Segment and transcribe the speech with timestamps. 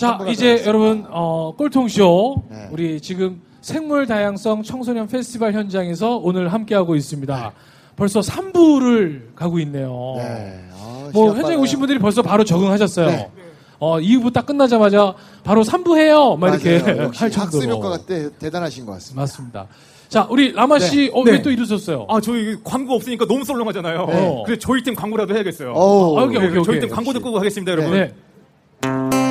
[0.00, 0.62] 자, 이제.
[0.66, 2.68] 여러분 어, 꼴통쇼 네.
[2.72, 7.52] 우리 지금 생물 다양성 청소년 페스티벌 현장에서 오늘 함께하고 있습니다.
[7.96, 10.14] 벌써 3부를 가고 있네요.
[10.16, 10.58] 네.
[10.72, 11.56] 아, 뭐 현장에.
[11.56, 13.06] 오신 분들이 벌써 바로 적응하셨어요.
[13.08, 13.30] 네.
[13.78, 16.36] 어, 2부 딱 끝나자마자 바로 3부 해요.
[16.40, 17.02] 막 이렇게 맞아요.
[17.04, 17.76] 역시 할 학습 정도로.
[17.76, 19.20] 효과가 대, 대단하신 것 같습니다.
[19.20, 19.66] 맞습니다.
[20.08, 21.32] 자, 우리 라마 씨, 어, 네.
[21.32, 22.06] 왜또 이러셨어요?
[22.08, 24.06] 아, 저희 광고 없으니까 너무 썰렁하잖아요.
[24.06, 24.42] 네.
[24.46, 25.72] 그래서 저희 팀 광고라도 해야겠어요.
[25.72, 26.80] 어우, 아, 오케이, 네, 오케이, 저희 오케이.
[26.80, 27.18] 팀 광고 역시.
[27.18, 29.29] 듣고 가겠습니다, 여러분.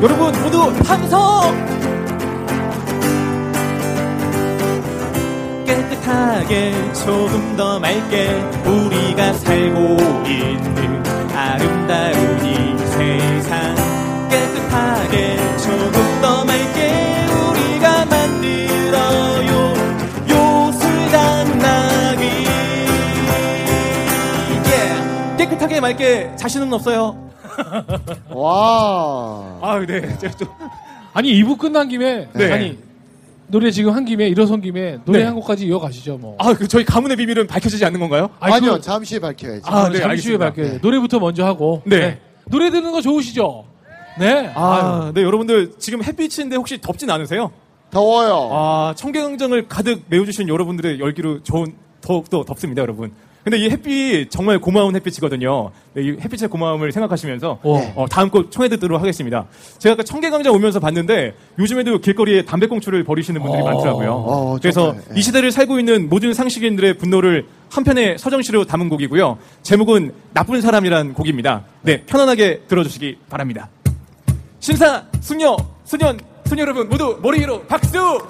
[0.00, 0.06] 네.
[0.06, 1.54] 여러분 모두 함성!
[5.66, 8.30] 깨끗하게 조금 더 맑게
[8.64, 11.02] 우리가 살고 있는
[11.36, 13.74] 아름다운 이 세상
[14.30, 19.74] 깨끗하게 조금 더 맑게 우리가 만들어요
[20.70, 22.24] 요술당나귀
[24.66, 25.36] 예.
[25.36, 27.29] 깨끗하게 맑게 자신은 없어요
[28.30, 29.58] 와.
[29.62, 30.16] 아, 네.
[30.18, 30.48] 제가 좀
[31.12, 32.52] 아니, 2부 끝난 김에, 네.
[32.52, 32.78] 아니,
[33.48, 35.24] 노래 지금 한 김에, 일어선 김에, 노래 네.
[35.24, 36.36] 한 곡까지 이어가시죠, 뭐.
[36.38, 38.30] 아, 그 저희 가문의 비밀은 밝혀지지 않는 건가요?
[38.38, 39.62] 아니, 아니요, 그- 잠시 후에 밝혀야지.
[39.64, 40.44] 아, 네, 잠시 후에 알겠습니다.
[40.46, 40.74] 밝혀야 돼요.
[40.74, 40.78] 네.
[40.82, 41.82] 노래부터 먼저 하고.
[41.84, 42.20] 네.
[42.48, 43.64] 노래 듣는 거 좋으시죠?
[44.20, 44.52] 네.
[44.54, 47.50] 아, 네, 여러분들 지금 햇빛인데 혹시 덥진 않으세요?
[47.90, 48.50] 더워요.
[48.52, 53.12] 아, 청계강정을 가득 메워주신 여러분들의 열기로 좋은, 더욱더 덥습니다, 여러분.
[53.44, 55.70] 근데 이 햇빛 정말 고마운 햇빛이거든요.
[55.94, 57.92] 네, 이 햇빛의 고마움을 생각하시면서 어.
[57.96, 59.46] 어, 다음 곡 청해 듣도록 하겠습니다.
[59.78, 63.64] 제가 아까 청계강정 오면서 봤는데 요즘에도 길거리에 담배꽁초를 버리시는 분들이 어.
[63.64, 64.12] 많더라고요.
[64.12, 65.18] 어, 그래서 정말, 예.
[65.18, 69.38] 이 시대를 살고 있는 모든 상식인들의 분노를 한편의 서정시로 담은 곡이고요.
[69.62, 71.64] 제목은 나쁜 사람이란 곡입니다.
[71.82, 73.68] 네, 편안하게 들어주시기 바랍니다.
[74.58, 78.20] 신사, 숙녀, 수년, 수녀 여러분 모두 머리 위로 박수!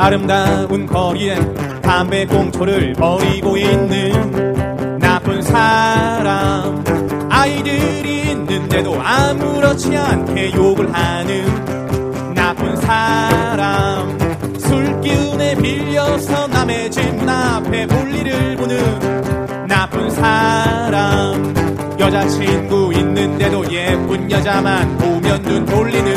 [0.00, 1.36] 아름다운 거리에
[1.82, 6.82] 담배 꽁초를 버리고 있는 나쁜 사람.
[7.28, 14.18] 아이들이 있는데도 아무렇지 않게 욕을 하는 나쁜 사람.
[14.58, 21.54] 술 기운에 빌려서 남의 집 문 앞에 볼일을 보는 나쁜 사람.
[21.98, 26.14] 여자친구 있는데도 예쁜 여자만 보면 눈 돌리는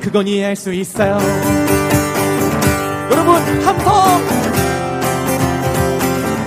[0.00, 1.18] 그건 이해할 수 있어요
[3.64, 4.26] 함성.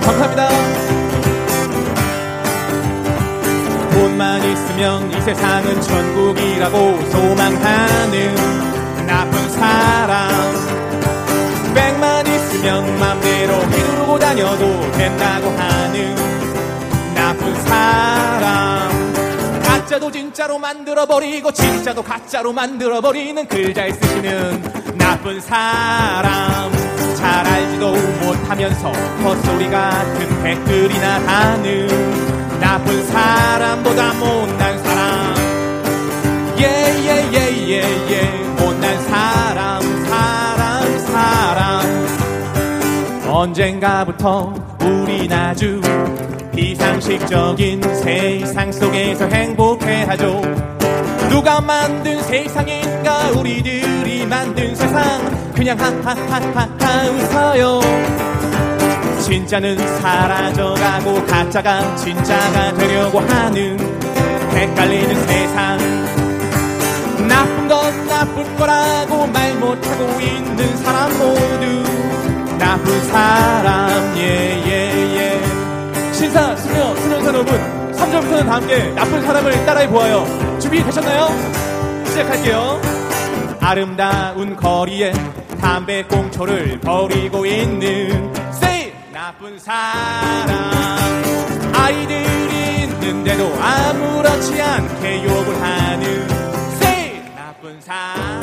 [0.02, 0.48] 감사합니다.
[3.92, 8.34] 돈만 있으면 이 세상은 천국이라고 소망하는
[9.06, 10.30] 나쁜 사람.
[11.74, 16.14] 백만 있으면 맘대로 휘두르고 다녀도 된다고 하는
[17.14, 18.90] 나쁜 사람.
[19.62, 26.79] 가짜도 진짜로 만들어버리고 진짜도 가짜로 만들어버리는 글자에 쓰시는 나쁜 사람
[27.20, 27.92] 잘 알지도
[28.24, 31.86] 못하면서 헛소리 같은 댓글이나 다는
[32.58, 35.34] 나쁜 사람보다 못난 사람.
[36.58, 38.22] 예예예예예.
[38.58, 41.82] 못난 사람 사람 사람.
[43.28, 45.80] 언젠가부터 우린 아주
[46.54, 50.40] 비상식적인 세상 속에서 행복해하죠.
[51.30, 53.59] 누가 만든 세상인가 우리들이
[54.40, 55.52] 만든 세상.
[55.54, 57.80] 그냥 하하하하하 웃어요.
[59.22, 63.78] 진짜는 사라져가고 가짜가 진짜가 되려고 하는
[64.54, 65.78] 헷갈리는 세상.
[67.28, 71.84] 나쁜 건 나쁜 거라고 말 못하고 있는 사람 모두
[72.58, 74.16] 나쁜 사람.
[74.16, 74.62] 예예
[75.16, 76.12] 예.
[76.14, 77.54] 신사 수녀 수녀사 여러분
[77.92, 80.24] 3절부터는 다 함께 나쁜 사람을 따라해 보아요.
[80.58, 81.28] 준비되셨나요?
[82.06, 82.89] 시작할게요
[83.60, 85.12] 아름다운 거리에
[85.60, 90.48] 담배꽁초를 버리고 있는 세이 나쁜 사람.
[91.74, 96.28] 아이들이 있는데도 아무렇지 않게 욕을 하는
[96.78, 98.42] 세이 나쁜 사람.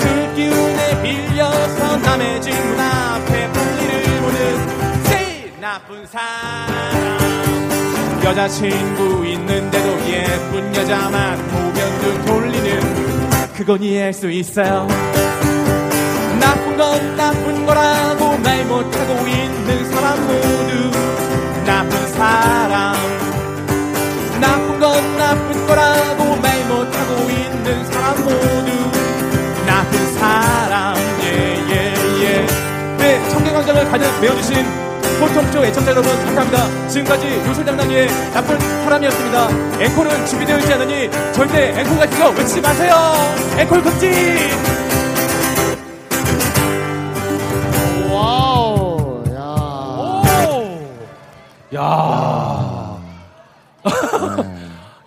[0.00, 1.26] 술 기운에 빌
[2.02, 6.86] 까매진 문 앞에 볼일을 보는 제일 나쁜 사람.
[8.24, 12.85] 여자친구 있는데도 예쁜 여자만 보면 눈 돌리는
[13.56, 14.86] 그건 이해할 수 있어요.
[16.38, 20.90] 나쁜 건 나쁜 거라고 말 못하고 있는 사람 모두
[21.64, 22.94] 나쁜 사람.
[24.38, 28.90] 나쁜 건 나쁜 거라고 말 못하고 있는 사람 모두
[29.66, 30.96] 나쁜 사람.
[31.22, 32.46] 예예예.
[32.98, 34.66] 네 청계광장을 가득 메워주신
[35.20, 39.48] 보통쇼 애청자 여러분 감사합니다 지금까지 요술장난이의 나쁜 사람이었습니다
[39.84, 42.94] 앵콜은 준비되어 있지 않으니 절대 앵콜 같은 거 외치지 마세요
[43.58, 44.10] 앵콜 금지
[48.12, 49.22] 와우.
[49.34, 50.22] 야.
[51.74, 52.96] 야.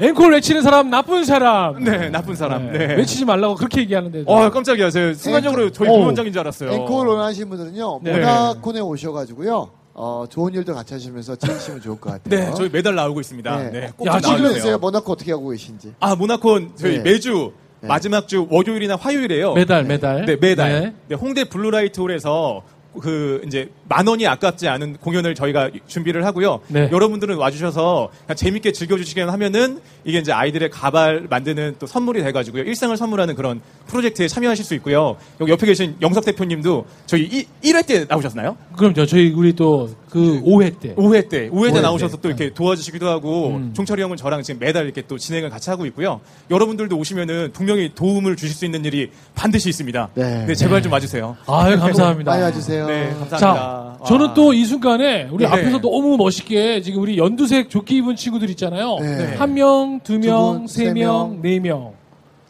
[0.01, 1.83] 앵콜 외치는 사람 나쁜 사람.
[1.83, 4.23] 네 나쁜 사람 네, 외치지 말라고 그렇게 얘기하는데.
[4.25, 5.99] 어 깜짝이야 저 순간적으로 저희 앵콜.
[6.01, 7.99] 부원장인 줄 알았어요 앵콜 원하시는 분들은요.
[8.03, 8.13] 네.
[8.13, 9.69] 모나콘에 오셔가지고요.
[10.01, 12.45] 어, 좋은 일도 같이 하시면서 즐기시면 좋을 것 같아요.
[12.45, 13.69] 네 저희 매달 나오고 있습니다 네.
[13.69, 14.77] 네, 꼭 야, 좀 지금 지금 나와주세요 주세요.
[14.77, 15.93] 모나콘 어떻게 하고 계신지.
[15.99, 17.03] 아 모나콘 저희 네.
[17.03, 17.51] 매주
[17.81, 17.87] 네.
[17.89, 20.25] 마지막 주 월요일이나 화요일에요 매달 매달.
[20.25, 20.71] 네, 매달.
[20.71, 20.93] 네.
[21.09, 22.63] 네, 홍대 블루라이트 홀에서
[22.99, 26.61] 그 이제 만 원이 아깝지 않은 공연을 저희가 준비를 하고요.
[26.67, 26.89] 네.
[26.91, 32.63] 여러분들은 와주셔서 그냥 재밌게 즐겨주시기만 하면은 이게 이제 아이들의 가발 만드는 또 선물이 돼가지고요.
[32.63, 35.17] 일상을 선물하는 그런 프로젝트에 참여하실 수 있고요.
[35.39, 38.57] 여기 옆에 계신 영석 대표님도 저희 이, 1회 때 나오셨나요?
[38.75, 39.05] 그럼요.
[39.05, 40.93] 저희 우리 또그 5회 때.
[40.95, 41.81] 5회 때, 5회 때 때.
[41.81, 43.73] 나오셔서 또 이렇게 도와주시기도 하고, 음.
[43.73, 46.19] 종철이 형은 저랑 지금 매달 이렇게 또 진행을 같이 하고 있고요.
[46.51, 50.09] 여러분들도 오시면은 분명히 도움을 주실 수 있는 일이 반드시 있습니다.
[50.15, 50.53] 네.
[50.55, 51.37] 제발 좀 와주세요.
[51.47, 52.31] 아유, 감사합니다.
[52.31, 52.87] 많이 와주세요.
[52.87, 53.37] 네, 감사합니다.
[53.37, 53.97] 자, 와.
[54.05, 55.49] 저는 또 이 순간에 우리 네.
[55.49, 58.97] 앞에서 너무 멋있게 지금 우리 연두색 조끼 입은 친구들 있잖아요.
[58.99, 59.35] 네.
[59.35, 61.39] 한 명, 두두 명, 분, 세 명.
[61.41, 61.93] 네 명.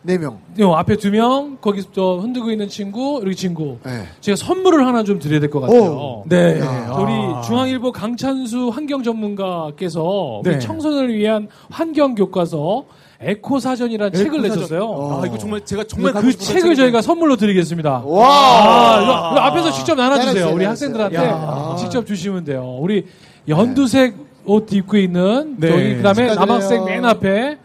[0.02, 0.40] 네 명.
[0.60, 3.78] 요 앞에 두 명, 거기서 또 흔들고 있는 친구, 여기 친구.
[3.84, 4.06] 네.
[4.22, 5.82] 제가 선물을 하나 좀 드려야 될 것 같아요.
[5.82, 6.24] 오.
[6.28, 6.60] 네.
[6.62, 6.94] 야.
[6.98, 7.42] 우리 아.
[7.42, 10.60] 중앙일보 강찬수 환경 전문가께서 우리 네.
[10.60, 12.86] 청소년을 위한 환경 교과서
[13.22, 14.58] 에코 사전이라는 책을 에코사전.
[14.58, 14.86] 내셨어요.
[14.86, 15.22] 어.
[15.22, 16.76] 아, 이거 정말 제가 정말 그 책을 책인데.
[16.76, 18.04] 저희가 선물로 드리겠습니다.
[18.06, 18.28] 와.
[18.30, 20.26] 아, 이거, 이거 앞에서 직접 나눠주세요.
[20.34, 20.66] 나눠주세요, 우리.
[20.66, 21.76] 학생들한테 야.
[21.78, 22.78] 직접 주시면 돼요.
[22.80, 23.06] 우리
[23.50, 24.16] 연두색
[24.46, 25.68] 옷 입고 있는 네.
[25.70, 26.36] 저기 그다음에.
[26.36, 27.58] 남학생 맨 앞에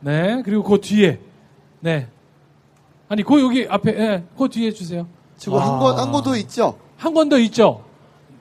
[0.00, 1.18] 네 그리고 그 뒤에
[1.80, 2.08] 네
[3.08, 5.06] 아니 그 여기 앞에 예, 그 뒤에 주세요.
[5.36, 6.78] 지금 한 권, 한 권도 있죠?
[6.96, 7.82] 한 권 더 있죠.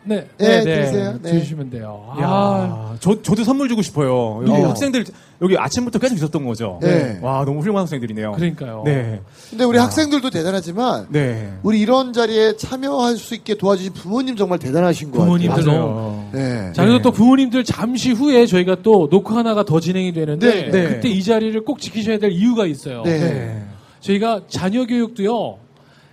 [0.04, 1.19] 네, 네, 드리세요.
[1.22, 1.40] 네.
[1.40, 2.06] 주시면 돼요.
[2.10, 4.42] 아, 야, 저, 저도 선물 주고 싶어요.
[4.48, 4.69] 여기 어.
[4.69, 5.06] 학생들,
[5.42, 6.80] 여기 아침부터 계속 있었던 거죠.
[6.81, 7.19] 네.
[7.22, 8.31] 와, 너무 훌륭한 학생들이네요.
[8.31, 8.84] 그러니까요.
[8.86, 9.22] 네.
[9.50, 11.54] 근데 우리 학생들도 대단하지만 네.
[11.63, 15.80] 우리 이런 자리에 참여할 수 있게 도와주신 부모님 정말 대단하신 것 부모님들 같아요.
[15.80, 16.72] 너무 네.
[16.74, 17.01] 자, 그래서 네.
[17.04, 20.88] 또 부모님들 잠시 후에 저희가 또 녹화 하나가 더 진행이 되는데 네, 네.
[20.90, 23.04] 그때 이 자리를 꼭 지키셔야 될 이유가 있어요.
[23.04, 23.19] 네.
[23.19, 23.63] 네.
[24.00, 25.57] 저희가 자녀 교육도요.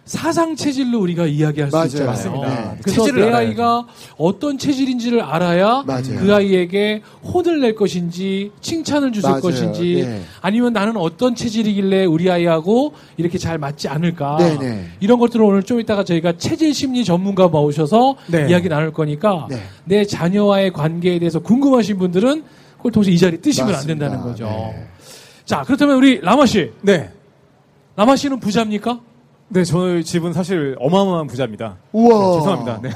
[0.06, 1.86] 사상 체질로 우리가 이야기할 수 맞아요.
[1.86, 2.06] 있잖아요.
[2.10, 2.48] 맞습니다.
[2.48, 2.78] 네.
[2.80, 3.48] 그래서 체질을 내 알아야죠.
[3.50, 3.86] 아이가
[4.16, 6.20] 어떤 체질인지를 알아야 맞아요.
[6.20, 9.42] 그 아이에게 혼을 낼 것인지 칭찬을 주실 맞아요.
[9.42, 10.22] 것인지 네.
[10.40, 14.86] 아니면 나는 어떤 체질이길래 우리 아이하고 이렇게 잘 맞지 않을까 네, 네.
[15.00, 18.46] 이런 것들을 오늘 좀 이따가 저희가 체질 심리 전문가 모셔서 네.
[18.48, 19.60] 이야기 나눌 거니까 네.
[19.84, 22.44] 내 자녀와의 관계에 대해서 궁금하신 분들은
[22.76, 24.06] 그걸 통해서 이 자리 뜨시면 안 맞습니다.
[24.08, 24.44] 된다는 거죠.
[24.46, 24.86] 네.
[25.44, 27.10] 자 그렇다면 우리 라마 씨, 네.
[27.96, 29.00] 라마 씨는 부자입니까?
[29.48, 31.76] 네, 저희 집은 사실 어마어마한 부자입니다.
[31.92, 32.18] 우와.
[32.18, 32.80] 네, 죄송합니다.
[32.82, 32.90] 네.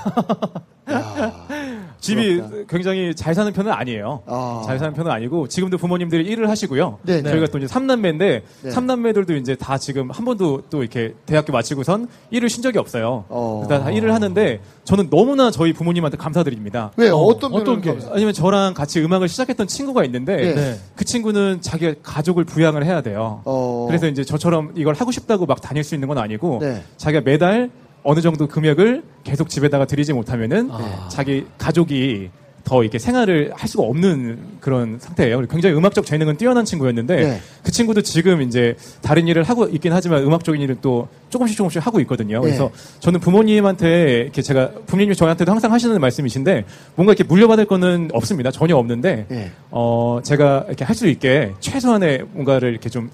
[2.01, 2.57] 야, 집이 부럽다.
[2.69, 4.23] 굉장히 잘 사는 편은 아니에요.
[4.27, 4.63] 아.
[4.67, 6.99] 잘 사는 편은 아니고 지금도 부모님들이 일을 하시고요.
[7.03, 7.31] 네, 네.
[7.31, 8.71] 저희가 또 이제 삼남매인데 네.
[8.71, 13.25] 삼남매들도 이제 다 지금 한 번도 또 이렇게 대학교 마치고선 일을 신 적이 없어요.
[13.29, 13.67] 어.
[13.69, 16.91] 다 일을 하는데 저는 너무나 저희 부모님한테 감사드립니다.
[16.97, 17.97] 왜 어, 어, 떤 어떤 게?
[18.11, 20.81] 아니면 저랑 같이 음악을 시작했던 친구가 있는데 네.
[20.97, 23.43] 그 친구는 자기 가족을 부양을 해야 돼요.
[23.45, 23.87] 어.
[23.89, 26.83] 그래서 이제 저처럼 이걸 하고 싶다고 막 다닐 수 있는 건 아니고 네.
[26.97, 27.71] 자기가 매달
[28.03, 31.09] 어느 정도 금액을 계속 집에다가 들이지 못하면은 아.
[31.11, 32.31] 자기 가족이
[32.63, 35.41] 더 이렇게 생활을 할 수가 없는 그런 상태예요.
[35.47, 37.41] 굉장히 음악적 재능은 뛰어난 친구였는데 네.
[37.65, 42.01] 그 친구도 지금 이제 다른 일을 하고 있긴 하지만 음악적인 일은 또 조금씩 조금씩 하고
[42.01, 42.41] 있거든요.
[42.41, 43.01] 그래서 네.
[43.01, 46.65] 저는 부모님한테 이렇게 제가 부모님이 저한테도 항상 하시는 말씀이신데
[46.97, 48.51] 뭔가 이렇게 물려받을 거는 없습니다.
[48.51, 49.51] 전혀 없는데 네.
[49.71, 53.11] 어, 제가 이렇게 할 수 있게 최소한의 뭔가를 이렇게 좀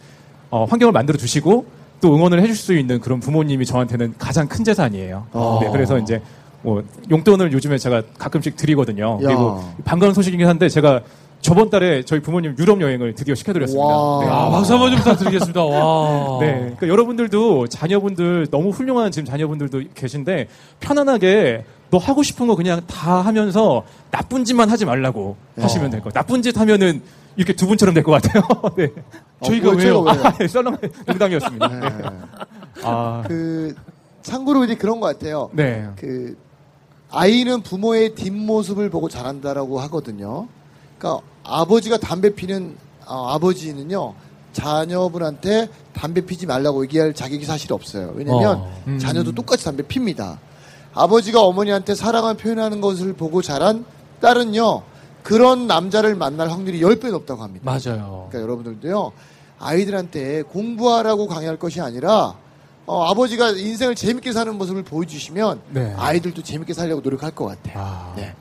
[0.51, 1.67] 어, 환경을 만들어 주시고
[2.01, 5.27] 또 응원을 해줄 수 있는 그런 부모님이 저한테는 가장 큰 재산이에요.
[5.33, 5.59] 어.
[5.63, 6.21] 네, 그래서 이제
[6.63, 9.19] 뭐 용돈을 요즘에 제가 가끔씩 드리거든요.
[9.23, 9.27] 야.
[9.27, 11.03] 그리고 반가운 소식이긴 한데 제가
[11.43, 13.87] 저번 달에 저희 부모님 유럽 여행을 드디어 시켜드렸습니다.
[13.87, 14.25] 와.
[14.25, 14.31] 네.
[14.31, 15.65] 아, 박수 한번 좀 부탁드리겠습니다.
[15.65, 16.39] 와.
[16.41, 16.53] 네.
[16.61, 20.49] 그러니까 여러분들도 자녀분들 너무 훌륭한 지금 자녀분들도 계신데
[20.81, 26.13] 편안하게 너 하고 싶은 거 그냥 다 하면서 나쁜 짓만 하지 말라고 하시면 될 거예요.
[26.13, 27.01] 나쁜 짓 하면은
[27.37, 28.43] 이렇게 두 분처럼 될 것 같아요.
[28.77, 28.89] 네.
[29.41, 30.01] 어, 저희가 그거 왜요?
[30.01, 30.25] 왜요?
[30.25, 30.77] 아, 네, 썰렁
[31.07, 31.69] 농담이었습니다.
[31.69, 31.81] 네.
[31.81, 32.05] 네.
[32.83, 33.75] 아, 그
[34.23, 35.51] 참고로 이제 그런 것 같아요.
[35.53, 35.89] 네.
[35.97, 36.37] 그
[37.11, 40.49] 아이는 부모의 뒷모습을 보고 자란다라고 하거든요.
[40.99, 42.77] 그러니까 아버지가 담배 피는
[43.07, 44.15] 어, 아버지는요
[44.53, 48.13] 자녀분한테 담배 피지 말라고 얘기할 자격이 사실 없어요.
[48.17, 48.99] 왜냐하면 어, 음.
[48.99, 50.41] 자녀도 똑같이 담배 핍니다.
[50.95, 53.85] 아버지가 어머니한테 사랑을 표현하는 것을 보고 자란
[54.21, 54.83] 딸은요
[55.27, 57.65] 그런 남자를 만날 확률이 10배 높다고 합니다.
[57.65, 58.29] 맞아요.
[58.31, 59.11] 그러니까 여러분들도요
[59.59, 62.35] 아이들한테 공부하라고 강요할 것이 아니라
[62.87, 65.93] 어, 아버지가 인생을 재밌게 사는 모습을 보여주시면 네.
[65.97, 67.75] 아이들도 재밌게 살려고 노력할 것 같아요.
[67.77, 68.13] 아.
[68.15, 68.33] 네.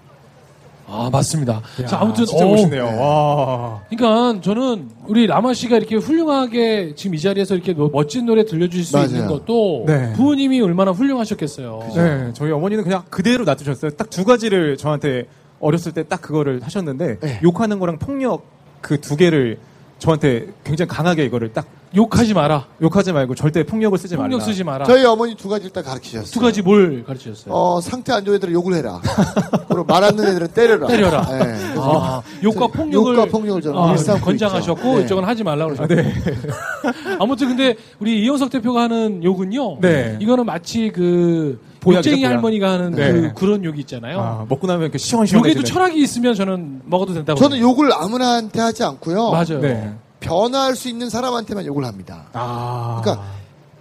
[0.88, 1.64] 아, 맞습니다.
[1.82, 2.86] 야, 자, 아무튼, 진짜 어, 멋있네요.
[2.86, 3.00] 네.
[3.02, 3.82] 와.
[3.90, 8.86] 그러니까 저는 우리 라마 씨가 이렇게 훌륭하게 지금 이 자리에서 이렇게 노- 멋진 노래 들려주실
[8.86, 9.08] 수 맞아요.
[9.08, 10.14] 있는 것도 네.
[10.14, 11.92] 부모님이 얼마나 훌륭하셨겠어요.
[11.96, 13.90] 네, 저희 어머니는 그냥 그대로 놔두셨어요.
[13.98, 15.26] 딱 두 가지를 저한테
[15.66, 17.40] 어렸을 때 딱 그거를 하셨는데 네.
[17.44, 18.44] 욕하는 거랑 폭력
[18.82, 19.58] 그 두 개를
[19.98, 21.66] 저한테 굉장히 강하게 이거를 딱
[21.96, 22.66] 욕하지 마라.
[22.82, 24.28] 욕하지 말고 절대 폭력을 쓰지 말라.
[24.30, 24.86] 폭력 쓰지 마라.
[24.86, 26.32] 저희 어머니 두 가지를 딱 가르치셨어요.
[26.32, 27.54] 두 가지 뭘 가르치셨어요?
[27.54, 29.00] 어, 상태 안 좋은 애들은 욕을 해라.
[29.70, 30.88] 그리고 말 안 듣는 애들은 때려라.
[30.88, 31.22] 때려라.
[31.30, 31.74] 네.
[31.78, 34.98] 아, 욕과 폭력을 욕과 폭력을 저는 아, 일삼고 권장하셨고.
[35.00, 35.04] 네.
[35.04, 35.96] 이쪽은 하지 말라고 그러셨고
[37.20, 39.80] 아무튼 근데 우리 이영석 대표가 하는 욕은요.
[39.82, 40.18] 네.
[40.20, 42.32] 이거는 마치 그 욕쟁이 보약.
[42.32, 43.12] 할머니가 하는 네.
[43.12, 44.20] 그 그런 욕이 있잖아요.
[44.20, 45.56] 아, 먹고 나면 그 시원시원해지는.
[45.62, 47.40] 욕에도 철학이 있으면 저는 먹어도 된다고.
[47.40, 49.32] 저는 욕을 아무나한테 하지 않고요.
[49.32, 49.60] 맞아요.
[49.62, 49.94] 네.
[50.26, 52.26] 변화할 수 있는 사람한테만 욕을 합니다.
[52.34, 53.00] 아.
[53.04, 53.26] 그러니까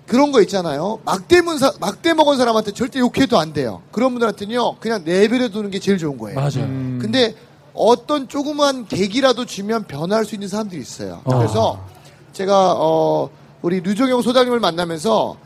[0.07, 1.01] 그런 거 있잖아요.
[1.05, 3.81] 막대 문 사, 막대 먹은 사람한테 절대 욕해도 안 돼요.
[3.91, 6.39] 그런 분들한테는요, 그냥 내버려 두는 게 제일 좋은 거예요.
[6.39, 6.65] 맞아요.
[6.65, 6.99] 음.
[7.01, 7.35] 근데
[7.73, 11.23] 어떤 조그만 계기라도 주면 변할 수 있는 사람들이 있어요.
[11.25, 11.39] 아.
[11.39, 11.81] 그래서
[12.35, 13.31] 제가 어
[13.63, 15.37] 우리 류종영 소장님을 만나면서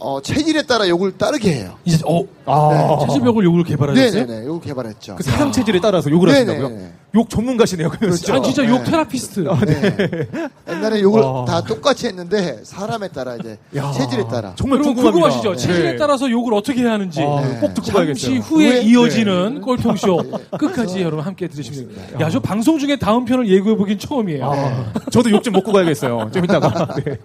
[0.00, 1.74] 어 체질에 따라 욕을 따르게 해요.
[1.84, 2.98] 이제 어 아.
[3.06, 4.24] 체질벽을 욕을 개발하셨어요?
[4.26, 5.16] 네네네, 욕을 개발했죠.
[5.16, 6.52] 그 사람 체질에 따라서 욕을 네네네.
[6.52, 7.00] 하신다고요?
[7.16, 7.90] 욕 전문가시네요.
[7.90, 8.32] 그렇죠.
[8.34, 8.68] 아니 진짜 네.
[8.68, 9.40] 욕 테라피스트.
[9.66, 10.28] 네.
[10.68, 11.44] 옛날에 욕을 와.
[11.44, 13.90] 다 똑같이 했는데 사람에 따라 이제 야.
[13.90, 14.52] 체질에 따라.
[14.56, 14.78] 정말.
[14.80, 15.56] 궁금하시죠?
[15.56, 15.96] 체질에 네.
[15.96, 17.20] 따라서 욕을 어떻게 해야 하는지.
[17.20, 17.58] 아, 네.
[17.60, 18.38] 꼭 듣고 잠시 가야겠어요.
[18.40, 20.22] 후에 후에- 이어지는 꼴통쇼
[20.58, 21.02] 끝까지 네.
[21.02, 22.20] 여러분 함께 들으시면 됩니다.
[22.20, 24.44] 야, 저 방송 중에 다음 편을 예고해 보긴 처음이에요.
[24.50, 26.30] 아, 저도 욕 좀 먹고 가야겠어요.
[26.32, 26.94] 좀 이따가.
[27.04, 27.18] 네.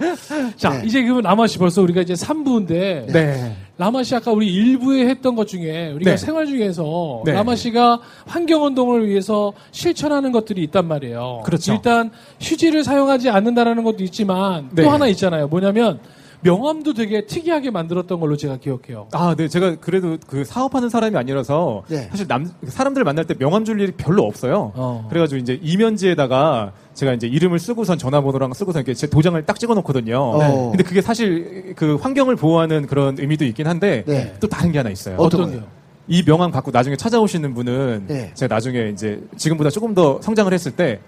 [0.58, 0.84] 자, 네.
[0.86, 3.55] 이제 그러면 라마 씨 벌써 우리가 이제 3 부인데 네.
[3.77, 6.17] 라마 씨 아까 우리 일부에 했던 것 중에 우리가 네.
[6.17, 7.34] 생활 중에서 네.
[7.34, 11.43] 라마 씨가 환경 운동을 위해서 실천하는 것들이 있단 말이에요.
[11.45, 11.74] 그렇죠.
[11.74, 14.84] 일단 휴지를 사용하지 않는다라는 것도 있지만 네.
[14.84, 15.48] 또 하나 있잖아요.
[15.48, 16.00] 뭐냐면
[16.41, 19.07] 명함도 되게 특이하게 만들었던 걸로 제가 기억해요.
[19.13, 19.48] 아, 네.
[19.48, 22.07] 제가 그래도 그 사업하는 사람이 아니라서 네.
[22.12, 24.72] 사실 남, 사람들 만날 때 명함 줄 일이 별로 없어요.
[24.75, 25.07] 어.
[25.10, 30.38] 그래가지고 이제 이면지에다가 제가 이제 이름을 쓰고선 전화번호랑 쓰고선 이렇게 제 도장을 딱 찍어 놓거든요.
[30.40, 30.52] 네.
[30.72, 34.34] 근데 그게 사실 그 환경을 보호하는 그런 의미도 있긴 한데 네.
[34.40, 35.18] 또 다른 게 하나 있어요.
[35.18, 35.52] 어떤?
[35.52, 35.64] 게요?
[36.08, 38.32] 이 명함 갖고 나중에 찾아오시는 분은 네.
[38.34, 41.00] 제가 나중에 이제 지금보다 조금 더 성장을 했을 때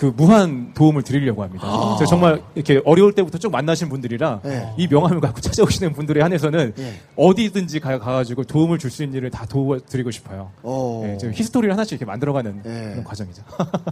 [0.00, 1.66] 그 무한 도움을 드리려고 합니다.
[1.66, 1.94] 아.
[1.98, 4.72] 제가 정말 이렇게 어려울 때부터 쭉 만나신 분들이라 네.
[4.78, 7.00] 이 명함을 갖고 찾아오시는 분들에 한해서는 네.
[7.16, 10.52] 어디든지 가, 가지고 도움을 줄 수 있는 일을 다 도와드리고 싶어요.
[10.62, 11.02] 어.
[11.04, 12.88] 네, 지금 히스토리를 하나씩 이렇게 만들어가는 네.
[12.92, 13.42] 그런 과정이죠.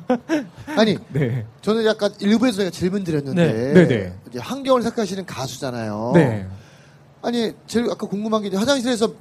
[0.79, 1.45] 아니 네.
[1.61, 3.75] 저는 약간 일부에서 제가 질문 드렸는데 네.
[3.75, 4.13] 네네.
[4.31, 6.13] 이제 환경을 생각하시는 가수잖아요.
[6.15, 6.47] 네.
[7.21, 9.13] 아니 제일 아까 궁금한 게 화장실에서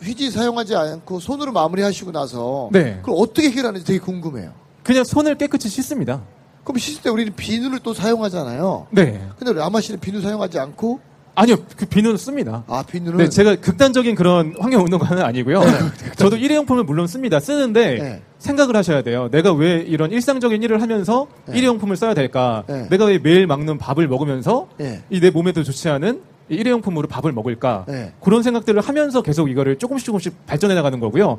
[0.00, 3.00] 휴지 사용하지 않고 손으로 마무리하시고 나서 네.
[3.02, 4.52] 그걸 어떻게 해결하는지 되게 궁금해요.
[4.88, 6.22] 그냥 손을 깨끗이 씻습니다.
[6.64, 8.86] 그럼 씻을 때 우리는 비누를 또 사용하잖아요.
[8.90, 9.20] 네.
[9.38, 11.00] 근데 라마 씨는 비누 사용하지 않고
[11.34, 12.64] 아니요, 그 비누는 씁니다.
[12.66, 15.60] 아 비누는 네, 제가 극단적인 그런 환경 운동가는 아니고요.
[16.16, 17.38] 저도 일회용품을 물론 씁니다.
[17.38, 18.22] 쓰는데 네.
[18.38, 19.28] 생각을 하셔야 돼요.
[19.30, 21.58] 내가 왜 이런 일상적인 일을 하면서 네.
[21.58, 22.64] 일회용품을 써야 될까?
[22.66, 22.88] 네.
[22.88, 25.02] 내가 왜 매일 먹는 밥을 먹으면서 네.
[25.10, 27.84] 이내 몸에도 좋지 않은 이 일회용품으로 밥을 먹을까?
[27.88, 28.12] 네.
[28.20, 31.38] 그런 생각들을 하면서 계속 이거를 조금씩 조금씩 발전해 나가는 거고요.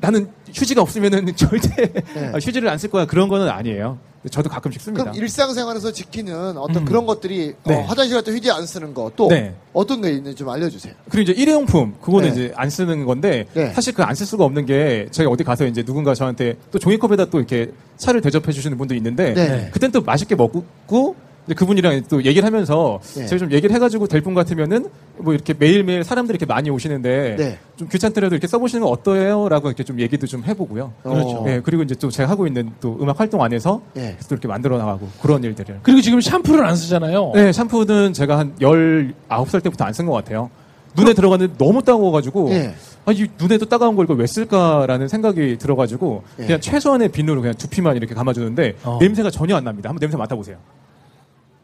[0.00, 2.28] 나는 휴지가 없으면은 절대 네.
[2.32, 3.98] 아, 휴지를 안 쓸 거야 그런 거는 아니에요.
[4.30, 5.04] 저도 가끔씩 씁니다.
[5.04, 6.84] 그럼 일상생활에서 지키는 어떤 음.
[6.84, 7.74] 그런 것들이 네.
[7.74, 9.54] 어, 화장실 갈 때 휴지 안 쓰는 거또 네.
[9.72, 10.92] 어떤 게 있는지 좀 알려주세요.
[11.08, 12.32] 그리고 이제 일회용품 그거는 네.
[12.32, 13.72] 이제 안 쓰는 건데 네.
[13.72, 17.26] 사실 그 안 쓸 수가 없는 게 제가 어디 가서 이제 누군가 저한테 또 종이컵에다
[17.26, 19.70] 또 이렇게 차를 대접해 주시는 분도 있는데 네.
[19.72, 21.14] 그땐 또 맛있게 먹고
[21.50, 23.26] 이제 그분이랑 또 얘기를 하면서 네.
[23.26, 27.58] 제가 좀 얘기를 해가지고 될 분 같으면은 뭐 이렇게 매일매일 사람들이 이렇게 많이 오시는데 네.
[27.76, 30.92] 좀 귀찮더라도 이렇게 써보시는 건 어떠해요?라고 이렇게 좀 얘기도 좀 해보고요.
[31.02, 31.42] 그렇죠.
[31.44, 34.16] 네, 그리고 이제 또 제가 하고 있는 또 음악 활동 안에서 네.
[34.28, 35.80] 또 이렇게 만들어 나가고 그런 일들을.
[35.82, 37.32] 그리고 지금 샴푸를 안 쓰잖아요.
[37.34, 40.50] 네, 샴푸는 제가 한 19살 때부터 안 쓴 것 같아요.
[40.96, 42.74] 눈에 들어가는데 너무 따가워가지고, 예.
[43.06, 46.44] 아, 이 눈에도 따가운 걸 이걸 왜 쓸까라는 생각이 들어가지고, 예.
[46.46, 48.98] 그냥 최소한의 비누로 그냥 두피만 이렇게 감아주는데, 어.
[49.00, 49.88] 냄새가 전혀 안 납니다.
[49.88, 50.56] 한번 냄새 맡아보세요.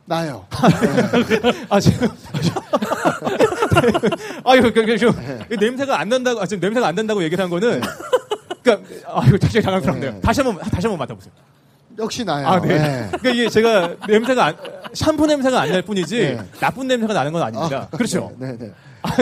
[0.06, 0.46] 나요.
[1.68, 2.08] 아, 지금.
[4.44, 4.96] 아, 이거, 그, 그,
[5.48, 7.80] 그, 냄새가 안 난다고, 아, 지금 냄새가 안 난다고 얘기를 한 거는,
[8.62, 10.12] 그니까, 아, 이거 되게 당황스럽네요.
[10.12, 10.20] 네.
[10.20, 11.32] 다시 한 번, 다시 한번 맡아보세요.
[11.98, 12.46] 역시 나요.
[12.46, 12.68] 아, 네.
[12.78, 13.08] 네.
[13.08, 14.56] 그러니까 이게 제가 냄새가 안,
[14.92, 16.38] 샴푸 냄새가 안 날 뿐이지, 네.
[16.60, 17.88] 나쁜 냄새가 나는 건 아닙니다.
[17.90, 18.32] 그렇죠.
[18.38, 18.70] 네, 네.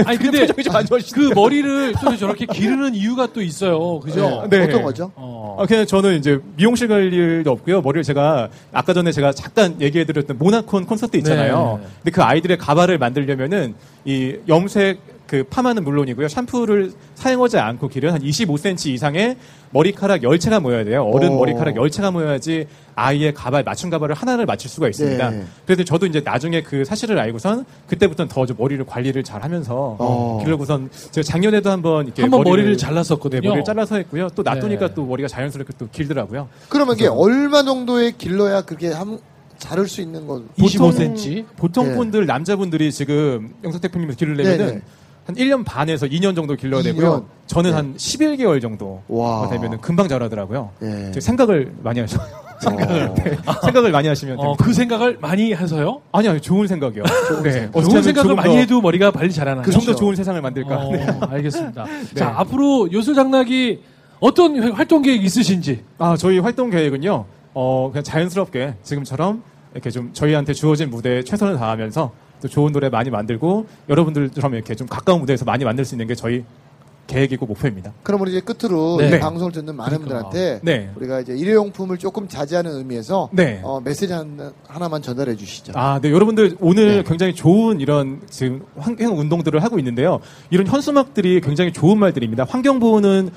[0.06, 1.28] 아니 근데 표정이 좀안 좋으시네요.
[1.28, 4.00] 그 머리를 또 저렇게 기르는 이유가 또 있어요.
[4.00, 4.46] 그죠?
[4.50, 4.64] 네.
[4.64, 5.12] 어떤 거죠?
[5.14, 5.56] 어.
[5.60, 7.80] 아, 그냥 저는 이제 미용실 갈 일도 없고요.
[7.80, 11.78] 머리를 제가 아까 전에 제가 잠깐 얘기해드렸던 모나콘 콘서트 있잖아요.
[11.80, 11.88] 네.
[12.02, 13.74] 근데 그 아이들의 가발을 만들려면은
[14.04, 16.28] 이 염색 그 파마는 물론이고요.
[16.28, 19.36] 샴푸를 사용하지 않고 기른 한 25cm 이상의
[19.70, 21.02] 머리카락 열채가 모여야 돼요.
[21.12, 21.38] 어른 오.
[21.38, 25.30] 머리카락 열채가 모여야지 아이의 가발 맞춤 가발을 하나를 맞출 수가 있습니다.
[25.30, 25.44] 네.
[25.66, 30.38] 그래서 저도 이제 나중에 그 사실을 알고선 그때부터는 더좀 머리를 관리를 잘 하면서 어.
[30.44, 33.40] 기르고선 제가 작년에도 한번 이렇게 한번 머리를 머리를 잘랐었거든요.
[33.40, 34.28] 네, 머리를 잘라서 했고요.
[34.36, 34.94] 또 놔두니까 네.
[34.94, 36.48] 또 머리가 자연스럽게 또 길더라고요.
[36.68, 39.18] 그러면 이게 얼마 정도의 길러야 그렇게 함,
[39.58, 40.48] 자를 수 있는 건?
[40.58, 41.46] 25cm.
[41.56, 41.96] 보통 네.
[41.96, 44.82] 분들 남자분들이 지금 영석 대표님을 기르려면은 네네.
[45.26, 46.84] 한 1년 반에서 2년 정도 길러야 2년.
[46.84, 47.24] 되고요.
[47.46, 47.76] 저는 네.
[47.76, 49.48] 한 11개월 정도 와.
[49.50, 50.70] 되면은 금방 자라더라고요.
[50.80, 51.10] 네.
[51.12, 52.18] 제 생각을 많이 하셔.
[52.60, 53.14] 생각을.
[53.14, 54.64] 네, 생각을 많이 하시면 어, 됩니다.
[54.64, 56.00] 그 생각을 많이 해서요.
[56.12, 57.02] 아니 아니 좋은 생각이요.
[57.42, 57.68] 네.
[57.72, 59.10] 어떻게 좋은 하면 생각을 많이 더- 해도 머리가?
[59.64, 59.94] 좀더 그렇죠.
[59.98, 60.76] 좋은 세상을 만들까.
[60.76, 61.06] 어, 네.
[61.20, 61.84] 알겠습니다.
[62.14, 63.80] 자, 앞으로 요술장락이
[64.20, 65.82] 어떤 활동 계획 있으신지.
[65.98, 72.12] 아, 저희 활동 계획은요, 어, 그냥 자연스럽게 지금처럼 이렇게 좀 저희한테 주어진 무대에 최선을 다하면서
[72.40, 76.14] 또 좋은 노래 많이 만들고 여러분들처럼 이렇게 좀 가까운 무대에서 많이 만들 수 있는 게
[76.14, 76.44] 저희
[77.06, 77.92] 계획이고 목표입니다.
[78.02, 79.16] 그럼 우리 이제 끝으로 네.
[79.16, 80.90] 이 방송을 듣는 많은 분들한테 네.
[80.96, 83.60] 우리가 이제 일회용품을 조금 자제하는 의미에서 네.
[83.62, 85.72] 어, 메시지 하나, 하나만 전달해 주시죠.
[85.76, 86.10] 아, 네.
[86.10, 87.02] 여러분들 오늘 네.
[87.02, 90.20] 굉장히 좋은 이런 지금 환경 운동들을 하고 있는데요.
[90.50, 92.46] 이런 현수막들이 굉장히 좋은 말들입니다.
[92.48, 93.30] 환경 보호는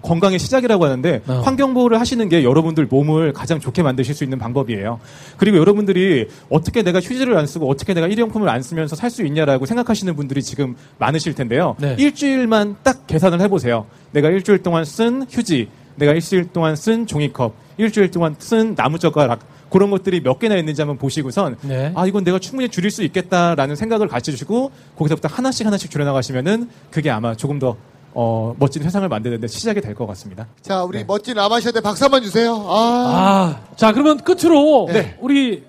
[0.00, 1.42] 건강의 시작이라고 하는데 어.
[1.44, 5.00] 환경 보호를 하시는 게 여러분들 몸을 가장 좋게 만드실 수 있는 방법이에요.
[5.36, 9.66] 그리고 여러분들이 어떻게 내가 휴지를 안 쓰고 어떻게 내가 일회용품을 안 쓰면서 살 수 있냐라고
[9.66, 11.76] 생각하시는 분들이 지금 많으실 텐데요.
[11.78, 11.96] 네.
[11.98, 13.84] 일주일만 딱 계산을 해보세요.
[14.12, 19.90] 내가 일주일 동안 쓴 휴지, 내가 일주일 동안 쓴 종이컵, 일주일 동안 쓴 나무젓가락 그런
[19.90, 21.92] 것들이 몇 개나 있는지 한번 보시고선 네.
[21.94, 27.34] 아 이건 내가 충분히 줄일 수 있겠다라는 생각을 가지시고 거기서부터 하나씩 하나씩 줄여나가시면은 그게 아마
[27.34, 27.76] 조금 더
[28.14, 30.46] 어, 멋진 세상을 만드는데 시작이 될 것 같습니다.
[30.60, 32.54] 자, 우리 멋진 아마시아대 박수 한번 주세요.
[32.68, 35.16] 아, 아, 자, 그러면 끝으로 네.
[35.20, 35.64] 우리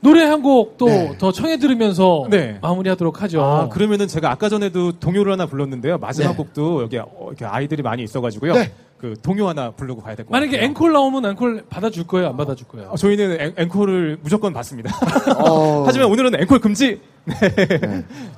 [0.00, 1.32] 노래 한 곡 또더 네.
[1.32, 2.58] 청해 들으면서 네.
[2.62, 3.42] 마무리하도록 하죠.
[3.42, 5.98] 아 그러면은 제가 아까 전에도 동요를 하나 불렀는데요.
[5.98, 6.36] 마지막 네.
[6.36, 8.52] 곡도 여기 어, 이렇게 아이들이 많이 있어가지고요.
[9.00, 9.08] 네.
[9.08, 10.48] 그 동요 하나 부르고 가야 될 것 같아요.
[10.50, 12.28] 만약에 앵콜 나오면 앵콜 받아줄 거예요?
[12.28, 12.88] 안 받아줄 거예요?
[12.90, 14.90] 어, 저희는 앵, 앵콜을 무조건 받습니다.
[15.38, 15.84] 어.
[15.86, 17.00] 하지만 오늘은 앵콜 금지.
[17.24, 17.34] 네.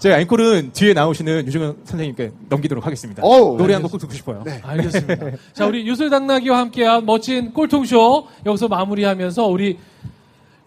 [0.00, 3.22] 제가 앵콜은 뒤에 나오시는 유정현 선생님께 넘기도록 하겠습니다.
[3.24, 4.42] 어우, 노래 한 곡 꼭 듣고 싶어요.
[4.44, 4.60] 네.
[4.62, 5.26] 알겠습니다.
[5.54, 9.78] 자, 우리 요술당나귀와 함께한 멋진 꼴통쇼 여기서 마무리하면서 우리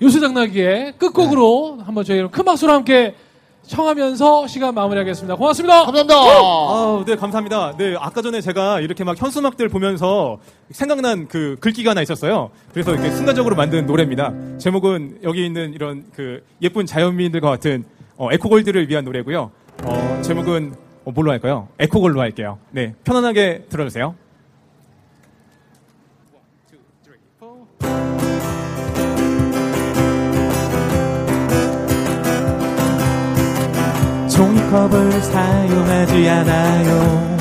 [0.01, 1.83] 요술당나귀의 끝곡으로 네.
[1.85, 3.15] 한번 저희 큰 박수로 함께
[3.67, 5.35] 청하면서 시간 마무리하겠습니다.
[5.35, 5.85] 고맙습니다.
[5.85, 6.15] 감사합니다.
[6.15, 7.75] 아, 네, 감사합니다.
[7.77, 10.37] 네, 아까 전에 제가 이렇게 막 현수막들 보면서
[10.71, 12.51] 생각난 그 글귀가 하나 있었어요.
[12.73, 14.33] 그래서 이렇게 순간적으로 만든 노래입니다.
[14.57, 17.85] 제목은 여기 있는 이런 그 예쁜 자연미인들과 같은
[18.17, 19.51] 어, 에코골드를 위한 노래고요.
[19.85, 21.69] 어, 제목은 어, 뭘로 할까요?
[21.79, 22.57] 에코골로 할게요.
[22.71, 24.15] 네, 편안하게 들어주세요.
[34.73, 37.37] 컵을 사용하지 않아요.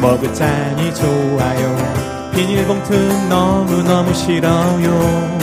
[0.00, 2.30] 머그잔이 좋아요.
[2.32, 2.94] 비닐봉투
[3.28, 5.38] 너무너무 싫어요.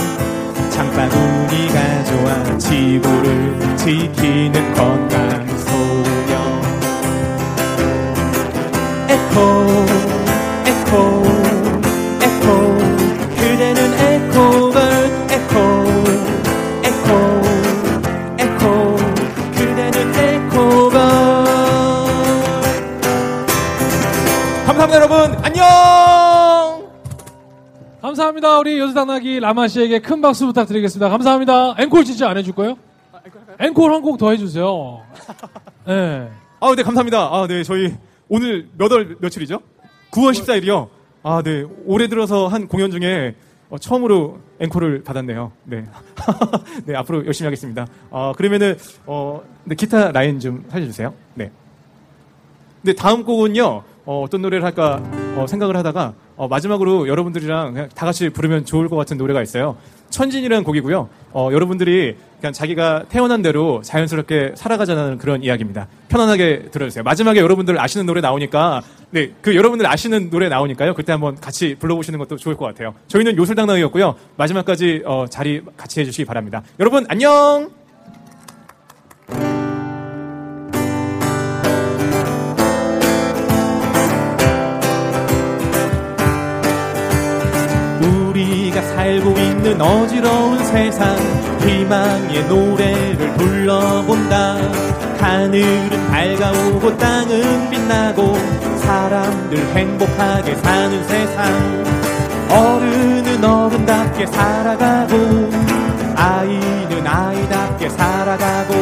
[0.70, 6.40] 장바구니가 좋아 지구를 지키는 건강 소녀.
[9.10, 9.42] 에코,
[10.68, 11.29] 에코, 에코.
[28.30, 28.60] 감사합니다.
[28.60, 31.10] 우리 요술당나귀 라마 씨에게 큰 박수 부탁드리겠습니다.
[31.10, 31.76] 감사합니다.
[31.80, 32.76] 앵콜 진짜 안 해줄 거예요?
[33.60, 35.02] 앵콜 한 곡 더 해주세요.
[35.88, 36.30] 네.
[36.60, 37.30] 아, 네, 감사합니다.
[37.32, 37.96] 아, 네, 저희
[38.28, 39.60] 오늘 몇 월 며칠이죠?
[40.12, 40.90] 9월 14일이요.
[41.24, 43.36] 아, 네, 올해 들어서 한 공연 중에
[43.72, 45.52] 어, 처음으로 앵콜을 받았네요.
[45.64, 45.86] 네.
[46.86, 47.88] 네, 앞으로 열심히 하겠습니다.
[48.12, 51.14] 아, 그러면은, 어, 네, 기타 라인 좀 살려주세요.
[51.34, 51.52] 네.
[52.84, 55.02] 네, 다음 곡은요, 어, 떤 노래를 할까
[55.36, 59.78] 어, 생각을 하다가 어, 마지막으로 여러분들이랑 그냥 다 같이 부르면 좋을 것 같은 노래가 있어요.
[60.10, 61.10] 천진이라는 곡이고요.
[61.32, 65.88] 어, 여러분들이 그냥 자기가 태어난 대로 자연스럽게 살아가자는 그런 이야기입니다.
[66.08, 67.04] 편안하게 들어주세요.
[67.04, 70.94] 마지막에 여러분들 아시는 노래 나오니까 네, 그 여러분들 아시는 노래 나오니까요.
[70.94, 72.94] 그때 한번 같이 불러보시는 것도 좋을 것 같아요.
[73.08, 74.16] 저희는 요술당당이었고요.
[74.38, 76.64] 마지막까지 어, 자리 같이 해주시기 바랍니다.
[76.80, 77.79] 여러분 안녕.
[89.80, 91.16] 있는 어지러운 세상
[91.62, 94.58] 희망의 노래를 불러본다.
[95.20, 98.36] 하늘은 밝아오고 땅은 빛나고
[98.80, 101.84] 사람들 행복하게 사는 세상.
[102.52, 105.50] 어른은 어른답게 살아가고
[106.16, 108.74] 아이는 아이답게 살아가고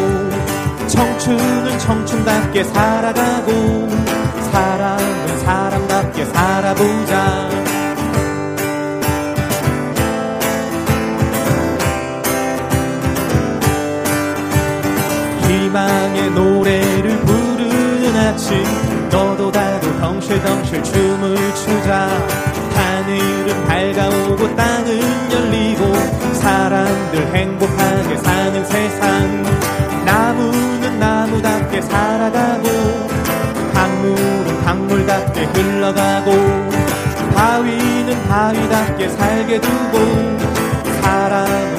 [0.87, 3.89] 청춘은 청춘답게 살아가고
[4.51, 7.76] 사람은 사람답게 살아보자
[16.37, 18.63] 노래를 부르는 아침
[19.09, 22.07] 너도 나도 덩실덩실 춤을 추자.
[22.75, 25.93] 하늘은 밝아오고 땅은 열리고
[26.35, 29.43] 사람들 행복하게 사는 세상.
[30.05, 32.67] 나무는 나무답게 살아가고
[33.73, 36.31] 강물은 강물답게 흘러가고
[37.33, 39.97] 바위는 바위답게 살게 두고
[41.01, 41.76] 사람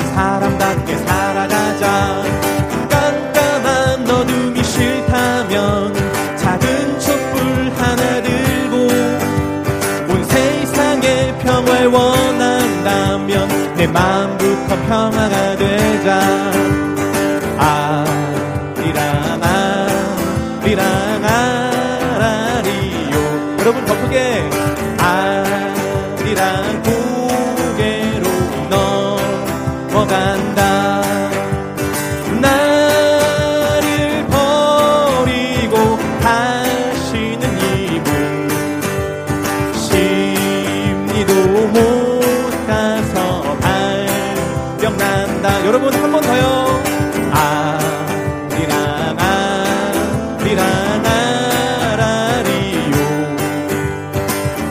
[13.79, 15.48] 내 마음부터 평화가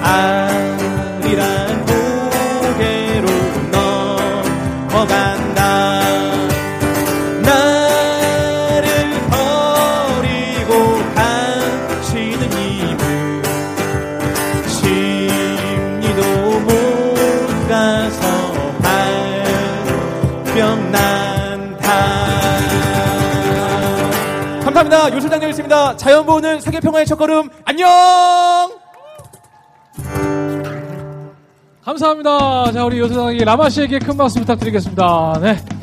[0.07, 3.27] 아리랑 고개로
[4.87, 5.59] 넘어간다.
[7.41, 8.85] 나를
[9.29, 10.71] 버리고
[11.13, 13.01] 가시는 이분
[14.69, 16.21] 심리도
[16.61, 16.69] 못
[17.67, 18.25] 가서
[20.55, 21.87] 발병난다.
[24.63, 24.95] 감사합니다.
[25.15, 25.97] 요술장님이었습니다.
[25.97, 27.49] 자연보호는 세계평화의 첫걸음.
[27.65, 28.76] 안녕
[31.87, 32.73] 감사합니다.
[32.73, 35.39] 자, 우리 요소당이 라마 씨에게 큰 박수 부탁드리겠습니다.
[35.41, 35.76] 네.